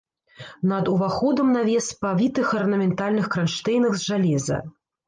Над 0.71 0.89
уваходам 0.93 1.53
навес 1.57 1.91
па 2.01 2.15
вітых 2.23 2.47
арнаментальных 2.63 3.25
кранштэйнах 3.37 3.93
з 3.99 4.09
жалеза. 4.11 4.57